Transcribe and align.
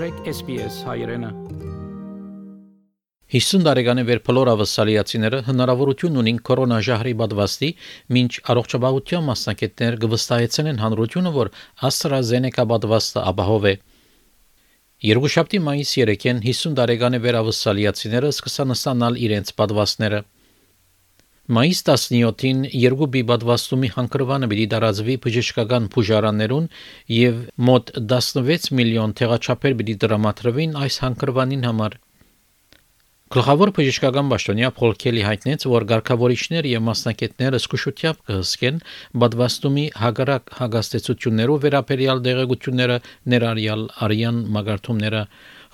Մտրեք 0.00 0.28
SPS 0.30 0.76
հայրենը 0.88 1.30
50 3.34 3.64
տարեկանի 3.66 4.04
վեր 4.08 4.20
բոլոր 4.24 4.50
ավասալիացիները 4.52 5.40
հնարավորություն 5.48 6.16
ունին 6.22 6.38
կորոնաժահրի 6.48 7.12
պատվաստի, 7.20 7.68
մինչ 8.16 8.30
առողջապահության 8.54 9.26
մասնակիցներ 9.28 9.98
կվստահեցնեն 10.06 10.80
հանրությունը, 10.84 11.34
որ 11.36 11.52
AstraZeneca 11.90 12.64
պատվաստը 12.72 13.26
ապահով 13.34 13.68
է։ 13.68 13.74
Երկուշաբթի 15.10 15.60
մայիս 15.68 15.92
3-ին 16.00 16.42
50 16.48 16.80
տարեկանի 16.80 17.20
վեր 17.26 17.40
ավասալիացիները 17.44 18.32
սկսան 18.40 18.76
ստանալ 18.80 19.20
իրենց 19.28 19.52
պատվաստները։ 19.60 20.24
Մայիս 21.50 21.78
17-ին 21.86 22.58
երկու 22.78 23.06
բիբադվաստումի 23.14 23.88
հանգրվանը 23.96 24.48
պիտի 24.52 24.66
տարածվի 24.70 25.16
բժշկական 25.24 25.88
բուժարաններուն 25.94 26.68
եւ 27.14 27.40
մոտ 27.68 27.90
16 28.12 28.68
միլիոն 28.80 29.14
տեղաչափեր 29.18 29.74
պիտի 29.80 29.96
դրամատրվին 30.04 30.78
այս 30.84 31.00
հանգրվանին 31.04 31.66
համար։ 31.70 31.98
Գլխավոր 33.34 33.70
բժշկական 33.80 34.30
պաշտոնյա 34.30 34.68
Փոլ 34.78 34.94
Քելի 35.02 35.26
հայտնեց, 35.26 35.66
որ 35.74 35.88
ղեկավարիչներ 35.90 36.66
եւ 36.70 36.86
մասնակիցները 36.86 37.58
զսկուշությամբ 37.60 38.24
կհսկեն 38.30 38.80
բադվաստումի 39.22 39.84
հագարակ 40.06 40.50
հագաստեցություններով 40.60 41.60
վերաբերյալ 41.66 42.22
դեղեցությունները 42.30 42.96
ներառյալ 43.34 43.84
արյան 44.06 44.40
մագարտումները 44.58 45.22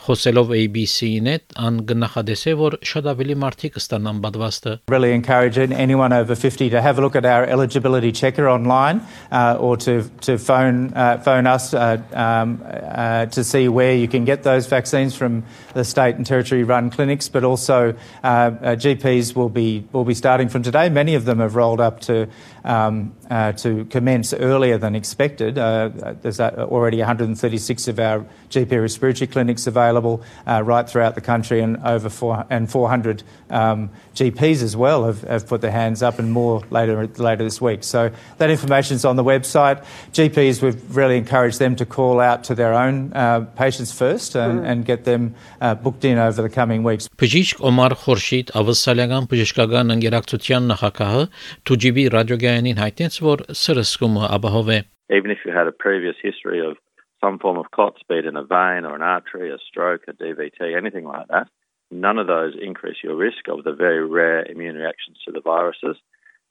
Խոսելով 0.02 0.50
ABC-ին 0.58 1.28
հետ 1.30 1.54
ան 1.62 1.76
գնահատես 1.90 2.44
է 2.50 2.54
որ 2.58 2.76
շատ 2.90 3.10
ավելի 3.12 3.36
մարդիկ 3.44 3.76
ստանան 3.78 4.22
պատվաստը 4.24 4.72
Really 4.90 5.12
encourage 5.14 5.60
anyone 5.62 6.12
over 6.12 6.34
50 6.34 6.72
to 6.74 6.82
have 6.82 6.98
a 6.98 7.02
look 7.02 7.16
at 7.16 7.26
our 7.26 7.46
eligibility 7.46 8.12
checker 8.12 8.48
online 8.50 9.02
uh, 9.32 9.58
or 9.60 9.78
to 9.86 10.10
to 10.26 10.40
phone 10.40 10.92
uh, 10.96 11.20
phone 11.20 11.46
us 11.46 11.76
uh, 11.76 12.02
um, 12.14 12.58
uh, 12.66 13.28
to 13.28 13.44
see 13.44 13.68
where 13.68 13.94
you 13.94 14.08
can 14.08 14.26
get 14.26 14.42
those 14.42 14.66
vaccines 14.66 15.14
from 15.14 15.44
the 15.76 15.84
state 15.84 16.16
and 16.16 16.26
territory 16.26 16.64
run 16.64 16.90
clinics 16.90 17.30
but 17.30 17.44
also 17.44 17.94
uh, 18.24 18.28
uh, 18.28 18.76
GPs 18.86 19.36
will 19.36 19.50
be 19.50 19.86
will 19.92 20.06
be 20.06 20.16
starting 20.16 20.50
from 20.50 20.64
today 20.64 20.90
many 20.90 21.14
of 21.14 21.26
them 21.26 21.38
have 21.38 21.56
rolled 21.56 21.80
up 21.80 22.00
to 22.00 22.28
um, 22.64 23.14
to 23.30 23.86
commence 23.90 24.34
earlier 24.34 24.78
than 24.78 24.96
expected 24.96 25.56
there's 25.56 26.40
already 26.40 26.98
136 26.98 27.88
of 27.88 28.00
our 28.00 28.26
GP 28.50 28.82
respiratory 28.82 29.28
clinics 29.28 29.68
available 29.68 29.92
available 29.92 30.24
uh, 30.48 30.62
right 30.64 30.90
throughout 30.90 31.16
the 31.16 31.22
country, 31.22 31.62
and 31.62 31.78
over 31.84 32.10
four, 32.10 32.46
and 32.50 32.70
400 32.70 33.24
um, 33.50 33.90
GPs 34.16 34.64
as 34.64 34.76
well 34.76 35.06
have, 35.06 35.22
have, 35.24 35.48
put 35.48 35.62
their 35.62 35.72
hands 35.72 36.02
up, 36.02 36.20
and 36.20 36.32
more 36.32 36.62
later 36.70 37.08
later 37.18 37.44
this 37.44 37.60
week. 37.62 37.84
So 37.84 38.12
that 38.38 38.50
information 38.50 38.96
is 38.96 39.06
on 39.06 39.16
the 39.16 39.24
website. 39.24 39.84
GPs, 40.14 40.62
we've 40.62 40.96
really 40.96 41.18
encouraged 41.18 41.60
them 41.60 41.76
to 41.76 41.86
call 41.86 42.20
out 42.20 42.44
to 42.46 42.56
their 42.56 42.74
own 42.74 43.14
uh, 43.14 43.42
patients 43.56 43.92
first 43.92 44.36
and, 44.36 44.62
mm. 44.62 44.70
and 44.70 44.86
get 44.86 45.04
them 45.06 45.36
uh, 45.62 45.76
booked 45.76 46.06
in 46.06 46.18
over 46.18 46.42
the 46.42 46.50
coming 46.50 46.84
weeks. 46.84 47.10
Բժիշկ 47.22 47.62
Օմար 47.62 47.94
Խորշիդ 48.02 48.54
ավսալական 48.58 49.28
բժշկական 49.32 49.94
ընկերակցության 49.96 50.70
նախագահը 50.72 51.26
TGV 51.70 52.06
ռադիոգայանին 52.16 52.82
հայտնեց, 52.82 53.15
որ 53.16 53.46
սրսկումը 53.54 54.30
ապահով 54.38 54.70
է. 54.76 54.80
Even 55.10 55.32
if 55.32 55.40
you 55.46 55.52
had 55.52 55.68
a 55.68 55.72
previous 55.72 56.16
history 56.22 56.60
of 56.60 56.78
some 57.24 57.38
form 57.40 57.58
of 57.58 57.72
clot, 57.72 57.98
be 58.10 58.16
it 58.16 58.26
in 58.26 58.38
a 58.38 58.44
vein 58.44 58.86
or 58.86 58.96
an 58.96 59.02
artery, 59.02 59.52
a 59.52 59.58
stroke, 59.60 60.04
a 60.08 60.14
DVT, 60.14 60.76
anything 60.76 61.06
like 61.06 61.28
that, 61.28 61.48
none 61.92 62.18
of 62.18 62.28
those 62.28 62.54
increase 62.62 62.98
your 63.04 63.16
risk 63.16 63.48
of 63.48 63.64
the 63.64 63.74
very 63.74 64.06
rare 64.06 64.44
immune 64.46 64.76
reactions 64.76 65.18
to 65.26 65.32
the 65.32 65.42
viruses. 65.42 65.98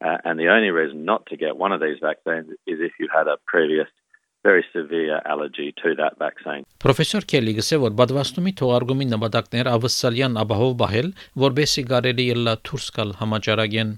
Uh, 0.04 0.16
and 0.24 0.38
the 0.38 0.48
only 0.48 0.70
reason 0.70 1.04
not 1.04 1.26
to 1.26 1.36
get 1.36 1.56
one 1.56 1.72
of 1.72 1.80
these 1.80 1.98
vaccines 2.00 2.48
is 2.66 2.78
if 2.80 2.92
you 2.98 3.08
had 3.12 3.26
a 3.26 3.36
previous 3.46 3.88
very 4.42 4.64
severe 4.72 5.20
allergy 5.26 5.74
to 5.82 5.94
that 6.00 6.16
vaccine. 6.18 6.64
Պրոֆեսոր 6.80 7.26
Քելի 7.28 7.52
գսե 7.58 7.78
որ 7.82 7.96
բադվաստումի 7.98 8.52
թողարկումի 8.60 9.06
նպատակներ 9.10 9.68
ավսալյան 9.74 10.38
ապահով 10.42 10.72
բահել, 10.80 11.10
որբեսի 11.44 11.84
գարելի 11.90 12.26
ելլա 12.30 12.54
դուրս 12.68 12.86
գալ 12.96 13.12
համաճարակեն 13.20 13.90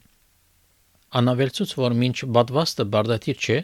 Անավելցուց 1.18 1.74
որ 1.80 1.96
մինչ 2.02 2.18
բադվաստը 2.38 2.86
բարդատիր 2.94 3.42
չէ, 3.42 3.58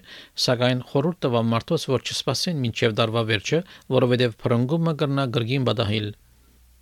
սակայն 0.46 0.84
խորհուրդ 0.90 1.20
տվա 1.26 1.42
մարդոց 1.54 1.86
որ 1.94 2.04
չսպասեն 2.08 2.62
մինչև 2.64 2.98
դարվա 3.00 3.24
վերջը, 3.30 3.60
որովհետև 3.96 4.36
փրկումը 4.44 4.94
կրնա 5.04 5.26
գրգին 5.38 5.68
բադահիլ։ 5.70 6.08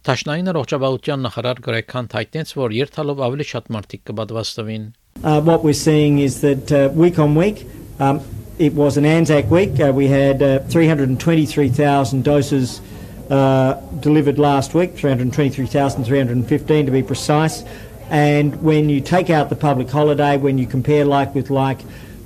Տաշնային 0.01 0.51
առողջապահության 0.51 1.25
նախարար 1.27 1.59
Գրեգ 1.65 1.95
հայտնեց, 2.17 2.53
որ 2.57 2.73
երթալով 2.77 3.19
ավելի 3.27 3.45
շատ 3.51 3.67
մարդիկ 3.75 4.03
կբադվաստվին։ 4.09 4.89
Uh, 5.23 5.39
what 5.41 5.63
we're 5.63 5.73
seeing 5.73 6.17
is 6.19 6.41
that 6.41 6.71
uh, 6.71 6.89
week 6.95 7.19
on 7.19 7.35
week 7.35 7.67
um, 7.99 8.21
it 8.57 8.73
was 8.73 8.97
an 8.97 9.05
Anzac 9.05 9.49
week. 9.51 9.79
Uh, 9.79 9.91
we 9.93 10.07
had 10.07 10.41
uh, 10.41 10.59
323,000 10.69 12.23
doses 12.23 12.81
uh, 13.29 13.73
delivered 13.99 14.39
last 14.39 14.73
week, 14.73 14.95
323,315 14.95 16.85
to 16.85 16.91
be 16.91 17.03
precise. 17.03 17.63
And 18.11 18.61
when 18.61 18.89
you 18.89 18.99
take 18.99 19.29
out 19.29 19.49
the 19.49 19.55
public 19.55 19.89
holiday, 19.89 20.35
when 20.35 20.57
you 20.57 20.67
compare 20.67 21.05
like 21.05 21.33
with 21.33 21.49
like 21.49 21.79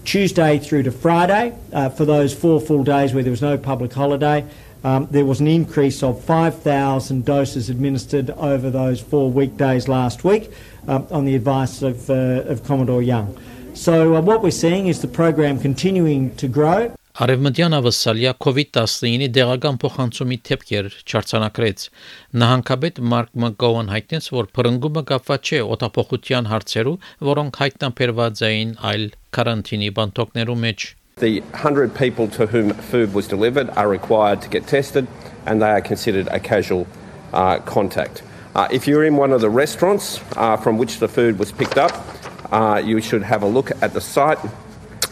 Tuesday 0.04 0.58
through 0.58 0.82
to 0.84 0.92
Friday, 0.92 1.56
uh, 1.72 1.90
for 1.90 2.06
those 2.06 2.34
four 2.34 2.60
full 2.60 2.84
days 2.84 3.14
where 3.14 3.22
there 3.22 3.30
was 3.30 3.44
no 3.44 3.56
public 3.56 3.94
holiday, 3.94 4.44
um, 4.84 5.08
there 5.12 5.26
was 5.26 5.42
an 5.42 5.48
increase 5.48 6.02
of 6.02 6.24
5,000 6.24 7.24
doses 7.24 7.70
administered 7.70 8.32
over 8.32 8.72
those 8.72 9.00
four 9.00 9.32
weekdays 9.32 9.88
last 9.88 10.24
week 10.24 10.52
um, 10.88 11.06
on 11.12 11.24
the 11.26 11.36
advice 11.36 11.84
of, 11.84 12.10
uh, 12.10 12.42
of 12.48 12.64
Commodore 12.64 13.04
Young. 13.04 13.38
So, 13.76 14.16
uh, 14.16 14.22
what 14.22 14.42
we're 14.42 14.50
seeing 14.50 14.88
is 14.88 15.02
the 15.02 15.08
program 15.08 15.60
continuing 15.60 16.36
to 16.38 16.48
grow. 16.48 16.96
Արևմտյան 17.21 17.75
ավսալիա 17.77 18.31
COVID-19-ի 18.41 19.27
դեղական 19.37 19.79
փոխանցումի 19.83 20.37
թեփքեր 20.49 20.87
չարցանակրեց։ 21.05 21.83
Նահանգապետ 22.43 23.01
Մարկ 23.11 23.35
Մակգոուն 23.45 23.91
հայտնեց, 23.93 24.29
որ 24.37 24.49
փրկումը 24.57 25.03
կապված 25.11 25.51
չէ 25.51 25.61
օտապոխության 25.75 26.49
հարցերով, 26.53 27.11
որոնք 27.29 27.61
հայտնաբերված 27.61 28.43
էին 28.49 28.73
այլ 28.93 29.05
կարանտինի 29.37 29.91
բանտոկներու 30.01 30.57
մեջ։ 30.65 30.87
The 31.21 31.35
100 31.61 31.95
people 32.01 32.27
to 32.39 32.47
whom 32.47 32.73
food 32.73 33.13
was 33.13 33.29
delivered 33.29 33.69
are 33.77 33.89
required 33.91 34.41
to 34.41 34.49
get 34.49 34.67
tested 34.67 35.07
and 35.45 35.61
they 35.61 35.69
are 35.69 35.83
considered 35.83 36.27
a 36.33 36.41
casual 36.41 36.87
uh, 37.35 37.59
contact. 37.69 38.23
Uh, 38.55 38.67
if 38.73 38.89
you're 38.89 39.05
in 39.05 39.17
one 39.17 39.33
of 39.33 39.43
the 39.43 39.51
restaurants 39.51 40.21
uh, 40.37 40.57
from 40.57 40.79
which 40.79 40.99
the 41.05 41.09
food 41.09 41.39
was 41.39 41.53
picked 41.53 41.77
up, 41.77 41.93
uh, 42.51 42.81
you 42.83 43.03
should 43.03 43.23
have 43.23 43.43
a 43.43 43.47
look 43.47 43.71
at 43.83 43.93
the 43.93 44.01
site 44.01 44.39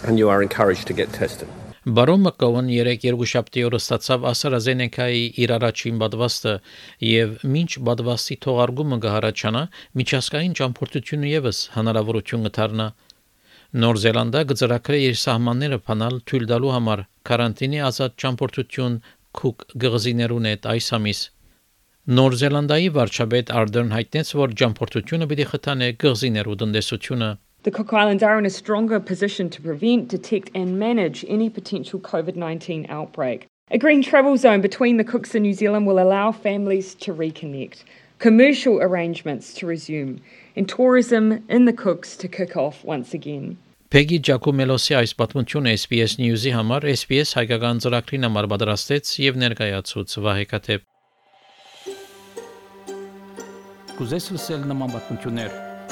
and 0.04 0.18
you 0.18 0.30
are 0.30 0.42
encouraged 0.42 0.86
to 0.86 0.94
get 0.94 1.12
tested. 1.12 1.48
Բարոն 1.83 2.21
Մակկոուն 2.23 2.69
3-2 2.71 3.63
օրը 3.67 3.79
ստացավ 3.81 4.21
AstraZeneca-ի 4.29 5.23
իր 5.43 5.51
առաջին 5.55 5.97
բադվաստը 5.99 6.53
եւ 7.05 7.33
մինչ 7.55 7.71
բադվաստի 7.89 8.37
թողարկումը 8.45 8.99
կհարաճանա, 9.03 9.63
միջազգային 9.99 10.55
ճամփորդությունը 10.59 11.33
եւս 11.33 11.59
հնարավորություն 11.75 12.47
կդառնա։ 12.47 12.87
Նոր 13.83 14.01
Զելանդա 14.05 14.45
գծրակրե 14.53 15.03
իր 15.09 15.19
սահմանները 15.25 15.83
փանալ 15.83 16.19
թույլ 16.31 16.49
տալու 16.53 16.73
համար 16.77 17.05
կարանտինի 17.27 17.85
ազատ 17.91 18.19
ճամփորդություն 18.23 18.99
քուկ 19.43 19.69
գղզիներուն 19.83 20.51
հետ 20.53 20.73
այս 20.77 20.91
ամիս 21.03 21.25
Նոր 22.15 22.33
Զելանդայի 22.39 22.87
վարչապետ 22.95 23.51
Արդեն 23.59 23.91
հայտնեց, 23.97 24.31
որ 24.39 24.55
ճամփորդությունը 24.63 25.27
պիտի 25.33 25.45
խթանե 25.51 25.91
գղզիներու 26.03 26.57
տնտեսությունը 26.63 27.29
The 27.63 27.71
Cook 27.71 27.93
Islands 27.93 28.23
are 28.23 28.37
in 28.37 28.45
a 28.45 28.49
stronger 28.49 28.99
position 28.99 29.49
to 29.49 29.61
prevent, 29.61 30.09
detect, 30.09 30.51
and 30.53 30.77
manage 30.77 31.23
any 31.29 31.49
potential 31.49 31.97
COVID 31.97 32.35
19 32.35 32.87
outbreak. 32.89 33.47
A 33.71 33.77
green 33.77 34.03
travel 34.03 34.35
zone 34.35 34.59
between 34.59 34.97
the 34.97 35.05
Cooks 35.05 35.33
and 35.33 35.43
New 35.43 35.53
Zealand 35.53 35.87
will 35.87 35.97
allow 35.97 36.33
families 36.33 36.93
to 36.95 37.13
reconnect, 37.13 37.85
commercial 38.19 38.81
arrangements 38.81 39.53
to 39.53 39.65
resume, 39.65 40.19
and 40.57 40.67
tourism 40.67 41.45
in 41.47 41.63
the 41.63 41.71
Cooks 41.71 42.17
to 42.17 42.27
kick 42.27 42.57
off 42.57 42.83
once 42.83 43.13
again. 43.13 43.57
Peggy 43.89 44.19
Giacomelosի 44.19 44.95
այս 44.99 45.13
պատմությունը 45.15 45.77
SBS 45.79 46.19
News-ի 46.19 46.51
համար 46.57 46.87
SBS 46.97 47.35
հայկական 47.37 47.79
ծրագրին 47.85 48.27
համար 48.27 48.47
պատրաստեց 48.51 49.11
եւ 49.23 49.37
ներկայացուց 49.43 50.15
Վահե 50.25 50.47
Կատեփ։ 50.51 50.87
Կուզես 53.99 54.33
լսել 54.33 54.65
նման 54.73 54.97
պատմություններ 54.97 55.72